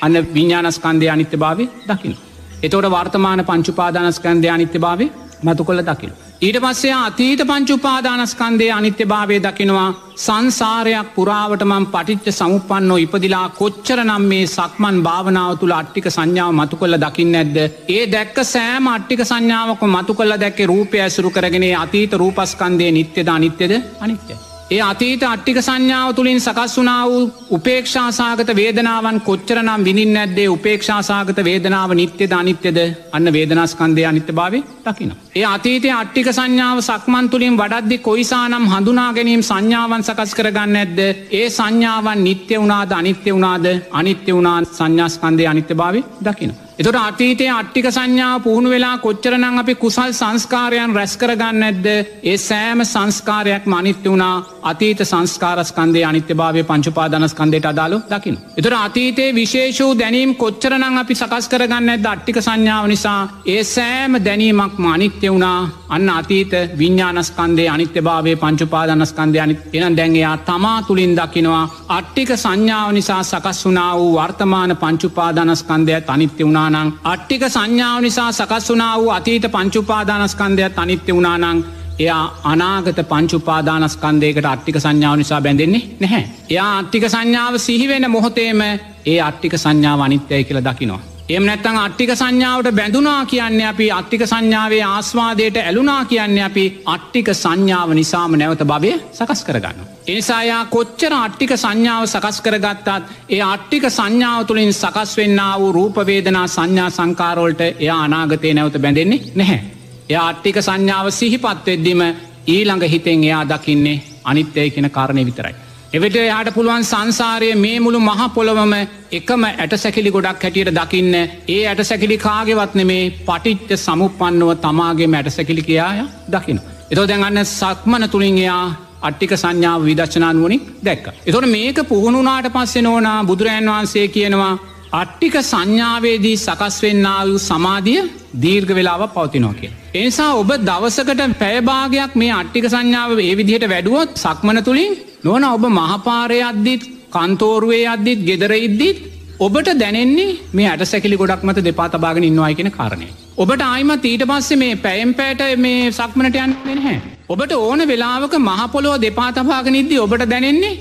[0.00, 2.16] අන්න විඤ්ඥානස්කන්දය අනිත්‍ය භාවය දකින.
[2.62, 5.06] එතවට වර්තමාන පංචුපාදානස්කන්දය අනිත්‍ය භාවය
[5.42, 6.12] මතු කොළ දකින.
[6.42, 14.48] ඊට පස්සේ අතීත පංචුපාදානස්කන්දය අනිත්‍ය භාවය දකිනවා සංසාරයක් පුරාවටමම් පටිච්ච සමුපන්නෝ ඉපදිලා කොච්චර නම් මේ
[14.48, 17.58] සක්මන් භාවනාව තුළ අට්ටික සංඥාව මතු කොල්ල දකින්න ඇද්ද.
[17.88, 23.74] ඒ දැක්ක සෑම අට්ටික සංඥාවක මතු කල්ල දැක්කේ රූපය ඇසුරු කරගෙන අතීත රූපස්කන්දය නිත්‍යද අනිත්‍යද
[24.00, 24.42] අනිත්‍යය.
[24.72, 31.90] ඒ අතීත අට්ටික සංඥාව තුළින් සකස් වනා වූ උපේක්ෂාසාගත වේදනාවන් කොච්චරනම් විනින් ඇද්දේ උපේක්ෂාසාගත වේදනාව
[31.92, 32.78] නිත්‍යද අනිත්‍යද
[33.12, 35.12] අන්න වේදනාස්කන්දය අනිත්‍ය භාවය දකින.
[35.36, 41.00] ඒ අතීතය අට්ටික සංඥාව සක්මන් තුළින් වඩද්දි කොයිසානම් හඳුනා ගැනීම් සංඥාවන් සකස් කරගන්න ඇද්ද
[41.32, 46.71] ඒ සංඥාවන් නිත්‍ය වුණාද අනිත්‍ය වුණාද අනිත්‍ය වුණා සංඥාස්කන්දය අනිත්‍ය භාවය දකිනවා.
[46.78, 51.86] එතොට අතීතය අට්ටික සංඥාව පුහුණු වෙලා කොච්චරනං අපි කුසල් සංස්කාරයන් රැස්කරගන්න ඇද්ද
[52.24, 54.36] ඒ සෑම සංස්කාරයක් මනිත්‍ය වුණා.
[54.62, 58.38] අතීත සංස්කාරස්කන්දය අනිත්‍ය භාවය පංචුපාදනස්කන්දයට අදාලු දකින.
[58.56, 63.20] එතොට අතීතයේ විශේෂූ දැනීම් කොච්චරනං අපි සකස් කරගන්න ඇද අට්ටික සංඥාව නිසා?
[63.46, 65.60] ඒ සෑම දැනීමක්ම අනිත්‍ය වුණා.
[65.92, 73.22] අන්න අතීත විඤ්ඥානස්කන්දේ අනිත්‍ය භාවය පංචුපාදනස්කන්දය අනි එන දැන්ගයා තමා තුළින් දකිනවා අට්ටික සංඥාව නිසා
[73.24, 79.44] සකස් වනා වූ වර්තමාන පංචුපාදනස්කන්දය අනිත්‍ය වුණා වුණානං අට්ටික සංඥාව නිසා සකස් වනා වූ අතීත
[79.48, 81.64] පංචුපාදානස්කන්දයක් අනිත්‍ය වුණානං
[81.98, 86.24] එයා අනාගත පංචුපාදානස්කන්දයකට අට්ටික සංඥාව නිසා බැඳෙන්නේ නැහැ.
[86.50, 88.60] එයා අට්ටික සංඥාව සිහිවෙන මොහොතේම
[89.06, 91.11] ඒ අට්ටික සංඥාව අනිත්‍යය කියල දකිනවා.
[91.28, 97.92] එම නැත්තං අට්ටික සංඥාවට බැඳුනා කියන්නේ අපි අට්ටික සංඥාවේ ආස්වාදයට ඇලුනා කියන්නේ අපි අට්ටික සංඥාව
[97.92, 99.86] නිසාම නැවත භවය සකස් කරගන්න.
[100.06, 102.88] එනිසායා කොච්චර අට්ටික සංඥාව සකස් කරගත්තත්
[103.28, 109.60] ඒ අට්ටික සංඥාව තුළින් සකස් වෙන්න වූ රූපවේදනා සංඥා සංකාරෝල්ට එයා අනාගතය නැවත බැඳෙන්නේ නැහැ.
[110.08, 112.02] එය අට්ටික සංඥාව සිහිපත්වෙද්දිම
[112.48, 115.54] ඊළඟ හිතෙන් එයා දකින්නේ අනිත්‍යය කියෙන කාරණය විතරයි.
[115.92, 118.70] එවිට යාට පුළුවන් සංසාරය මේ මුළු මහ පොළොවම
[119.12, 125.28] එකම ඇට සැකිලි ගොඩක් හැටියට දකින්න ඒ ඇට සැකිලි කාගෙවත්න මේ පටිච්ච සමුපන්නව තමාගේ මැට
[125.30, 126.60] සැකිලි කියාය දකින.
[126.90, 128.64] එතෝ දැන්ගන්න සක්මන තුළින් එයා
[129.02, 131.06] අට්ටික සංඥාව විදශනානුවනින් දැක්ක.
[131.26, 134.52] එතොට මේක පුහුණුනාට පස්සේ නෝනා බුදුරජන් වහන්සේ කියනවා
[134.94, 138.02] අට්ටික සංඥාවේදී සකස් වෙන්නා වූ සමාධිය
[138.40, 139.72] දීර්ඝ වෙලාව පවතිනෝ කිය.
[139.94, 144.92] එනිසා ඔබ දවසකට පැයභාගයක් මේ අට්ටික සංඥාව ඒ විදිහට වැඩුවොත් සක්මන තුළින්
[145.24, 148.96] නොන ඔබ මහපාරය අද්දිත් කන්තෝරුවේ අද්දිත් ගෙදර ඉද්දිත්
[149.38, 153.06] ඔබට දැනෙන්නේ මේ අට සැකිලි ගොඩක් මත දෙපා තබාගෙන ඉන්නවායි කියෙන කාරණය.
[153.36, 156.96] ඔබට ආයිමත් ඊට පස්සේ මේ පැයම් පෑට මේ සක්මනට යන්න හැ.
[157.28, 160.74] ඔබට ඕන වෙලාවක මහපොලෝ දෙපා තබාගෙන ඉද්දි ඔබට දැනෙන්නේ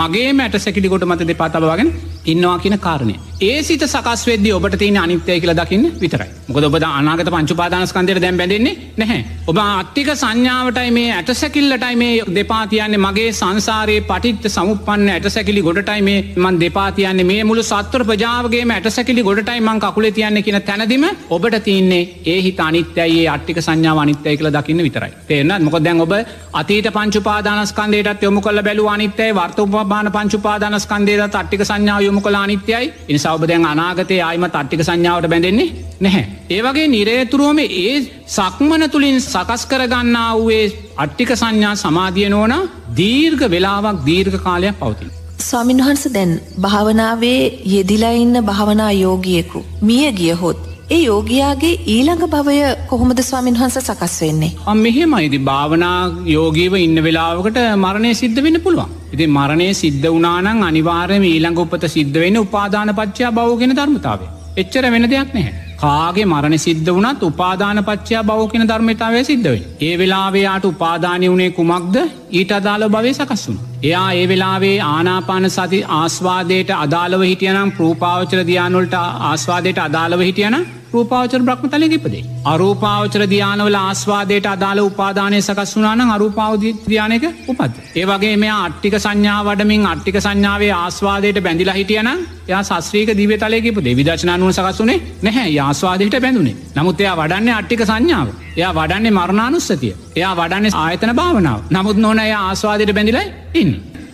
[0.00, 1.92] මගේ මැට සැකිලිකොට මත දෙපා තබවාගෙන
[2.24, 3.14] ඉන්නවා කියන කාරණය.
[3.40, 6.28] ඒ සිත සකස් වෙද්දි ඔබට තියෙන අනිත්‍යය කියලා දකින්න විතරයි.
[6.48, 9.24] මොකද ඔබ අනාගත පංචුපාදානස්කන්දයට දැම් බැඳෙන්නේ නැහැ.
[9.46, 16.02] ඔබ අත්තික සංඥාවටයි මේ ඇට සැකිල්ලටයි මේ දෙපාතියන්නේ මගේ සංසාරයේ පටිත්ත සමුපන්න ඇට සැකිලි ගොඩටයි
[16.02, 21.08] මේ මන් දෙපාතියන්නේ මේ මුළු සත්වර ප්‍රජාවගේ ඇට සැකිලි ගොඩටයි මං කකුල තියන්න කියන තැනදිම
[21.30, 25.12] ඔබට තියන්නේ ඒ හිත අනිත්‍යයේ අට්ටික සංඥාව අනිත්‍යය කියලා දකින්න විතරයි.
[25.28, 26.14] තේරන්න මොක දැන් ඔබ
[26.54, 33.44] අතීත පංචුපාදානස්කන්දේටත් යොමු කල බැලු අනිත්‍යය වර්තපබාන පංචුපාදානස්කන්දේට අට්ටික සංඥාව යොමු කළ අනිත්‍යයි ඉනිසා ඔබ
[33.50, 35.68] දැන් අනාගතය ආයම තට්ටික සංඥාවට බැඳෙන්නේ
[36.00, 36.24] නැහැ.
[36.56, 37.94] ඒවගේ නිරේතුරුවම ඒ
[38.28, 40.64] සක්මන තුළින් සකස් කරගන්නා වූේ
[41.04, 42.54] අට්ටික සංඥා සමාධියනෝන
[43.00, 45.14] දීර්ඝ වෙලාවක් දීර්ඝ කාලයක් පවතින්.
[45.40, 46.34] ස්වාමින්වහන්ස දැන්
[46.66, 47.40] භාවනාවේ
[47.74, 49.64] යෙදිලා ඉන්න භාවනා යෝගියෙකු.
[49.82, 50.60] මිය ගියහොත්.
[50.90, 52.56] ඒ යෝගයාගේ ඊළඟ භවය
[52.90, 54.56] කොහොමද ස්වාමින් වහන්ස සකස් වෙන්නේ.
[54.66, 56.00] අම් මෙහෙමයිති භාවනා
[56.36, 58.98] යෝගීව ඉන්න වෙලාවකට මරණය සිද්ධ වෙන්න පුළුවන්.
[59.12, 64.32] ඉති මරණය සිද්ධ වනානං අනිවාර්යම ඊළඟ උපත සිද්ධ වෙන්න උපාදාන පච්චා බවගෙන ධර්මතාවේ.
[64.56, 65.72] එච්චර වෙන දෙයක් නැහැ.
[65.78, 69.56] කාගේ මරණ සිද්ධ වනත් උපාදාන පච්චයා බවකෙන ධර්මතාවය සිද්ධව.
[69.80, 71.96] ඒ වෙලාවයාට උපාදානය වුණේ කුමක්ද
[72.32, 73.56] ඊට අදාළ භවය සකස්සුන්.
[73.82, 78.94] එයා ඒ වෙලාවේ ආනාපාන සති ආස්වාදයට අදාළව හිටියනම් ප්‍රූපාවචර දයානොල්ට
[79.30, 80.56] ආස්වාදයට අදාළව හිටියන
[80.92, 82.22] රූපාවචර බ්‍රහ්ම තලෙකිපදේ.
[82.44, 87.72] අරූපාවචර ධ්‍යානවල ආස්වාදයට අදාළ උපාදානය සකස් වනාන අරූපාවධ්‍යානක උපත්.
[87.94, 92.10] ඒවගේ මේ අට්ටික සංඥා වඩමින් අට්ටික සංඥාවේ ආස්වාදයට බැඳිලා හිටියන
[92.48, 98.28] යා සස්්‍රීක දිවතලයකිප දෙවිදශනානුව සකසුනේ නැහැ ආස්වාදයට බැඳුනේ නමුත් එයා වඩන්නේ අට්ටික සංඥාව.
[98.56, 99.94] එයා වඩන්නේ මරණානුස්සතිය.
[100.16, 101.60] එයා වඩන්නේ ආයතන භාවනාව.
[101.70, 103.72] නමුත් නොන එය ආස්වාදයට බැඳිලයි ඉන්න.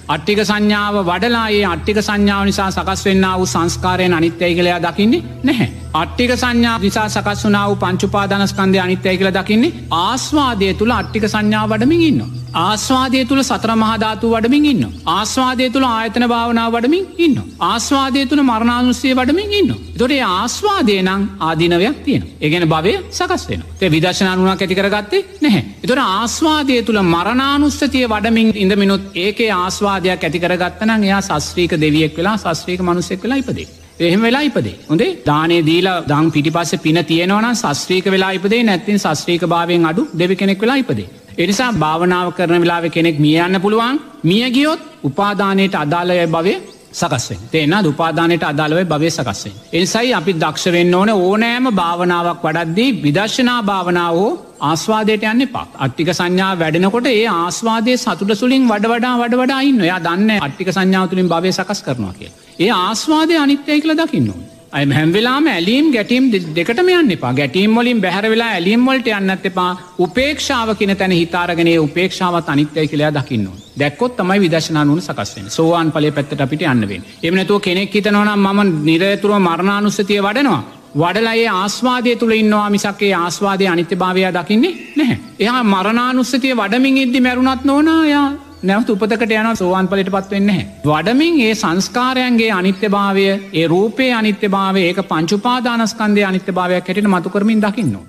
[0.09, 5.69] අට්ටික සංඥාව වඩලායේ අට්ටික සංඥාව නිසා සකස් වෙන්න වූ සංස්කාරයෙන් අනිත්‍යය කළයා දකින්නේ නැහැ.
[5.94, 12.20] අට්ටික සංඥා නිසා සකස් වනාව පංචුපාදනස්කන්දය අනිත්‍යය කියල දකින්නේ ආස්වාදය තුළ අට්ටික සංඥා වඩමින් ඉන්න.
[12.57, 14.85] ආස්වාදය තුළ සතර මහධාතු වඩමින් ඉන්න.
[15.09, 17.38] ආස්වාදය තුළ ආයතන භාවනාව වඩමින් ඉන්න.
[17.62, 19.72] ආස්වාදය තුළ මරණානුස්සේ වඩමින් ඉන්න.
[19.98, 22.29] තොරේ ආස්වාදය නං ආදිනවයක් තියෙන.
[22.40, 23.64] ඒගෙන භවය සකස් වෙන.
[23.81, 25.64] ඒ විදශනානුවක් ඇතිකරගත්තේ නැහැ.
[25.85, 33.22] එතොට ආස්වාදය තුළ මරණානුස්්‍යතිය වඩමින් ඉඳමිනුත් ඒකේ ආස්වාදයක් ඇතිකරගත්තන එයා සස්්‍රීක දෙවියෙක් වෙලා සස්්‍රීක මනුසෙක්
[33.22, 33.88] වෙලා ඉපදේ.
[34.00, 34.76] එහෙම වෙලා ඉපදේ.
[34.90, 35.11] හොඳේ?
[35.26, 40.61] දානේ දීලා දං පිටිපස්ස පින තියෙනවන සස්ත්‍රීක වෙලා ඉපදේ නැත්තින් සස්ත්‍රීක භාවයෙන් අඩු දෙවි කෙනෙක්
[40.61, 41.08] වෙලා ඉපදේ.
[41.38, 44.00] එනිසා භාවනාව කරන වෙලාව කෙනෙක් මියන්න පුළුවන්.
[44.22, 46.54] මිය ගියොත් උපාදානයට අදාළය භවය
[46.92, 49.52] සකස්වෙන් තේන උපාදානයට අදාළව භවය සකස්සේ.
[49.72, 54.30] එනිසයි අපි දක්ෂ වෙන්න ඕන ඕනෑම භාවනාවක් වඩද්දී විදර්ශනා භාවනාවෝ
[54.61, 59.81] ආස්වාදයට යන්න පා අට්ටික සංඥා වැඩෙනකොට ඒ ආස්වාදය සතුට සුලින් වඩ වඩා වඩ වඩා ඉන්න
[59.85, 62.31] යා දන්න අට්ටික සංඥාව තුළින් භවය සකස් කරනවා කිය.
[62.59, 64.40] ඒ ආස්වාදය අනිත්‍යය කළ දකින්නවා.
[64.73, 66.25] අයි හැම්වෙලාම ඇලීම් ගැටීම්
[66.57, 71.71] දෙකටම යන්න එපා ගැටීම් වලින් බැහර වෙලා ඇලීම් වලට යන්නත් එපා උපේක්ෂාව කියන තැන හිතාරගෙන
[71.79, 73.61] උපේක්ෂාවත් අනිත්‍යය කළයා දකින්නවා.
[73.81, 77.07] දැක්කොත් තමයි විදශනානුවන සකස්වෙන් සෝවාන් පලේ පැත්තට අපිට යන්නවෙන්.
[77.23, 80.78] එමනතුව කෙනෙක් හිතනවනම් මම නිරතුරුව මරණානුස්සතිය වඩනවා.
[80.94, 85.18] වඩලයේ ආස්වාදය තුළ ඉන්නවා මිසක්කේ ආස්වාදය අනිත්‍ය භාවය දකින්නේ නැහැ.
[85.40, 88.27] එයා මරණානුස්සතිය වඩමින් ඉද්දි මැරුණත් නොනයා
[88.62, 94.83] නැවත උපතකට යන සෝවාන් පලට පත්වවෙන්න වඩමින් ඒ සංස්කාරයන්ගේ අනිත්‍ය භාවය ඒ රූපේ අනිත්‍ය භාවය
[94.83, 98.09] ඒ පංචුපාදානස්කන්දය අනිත්‍ය භාවයක් හැට මතු කරමින් දකින්නවා.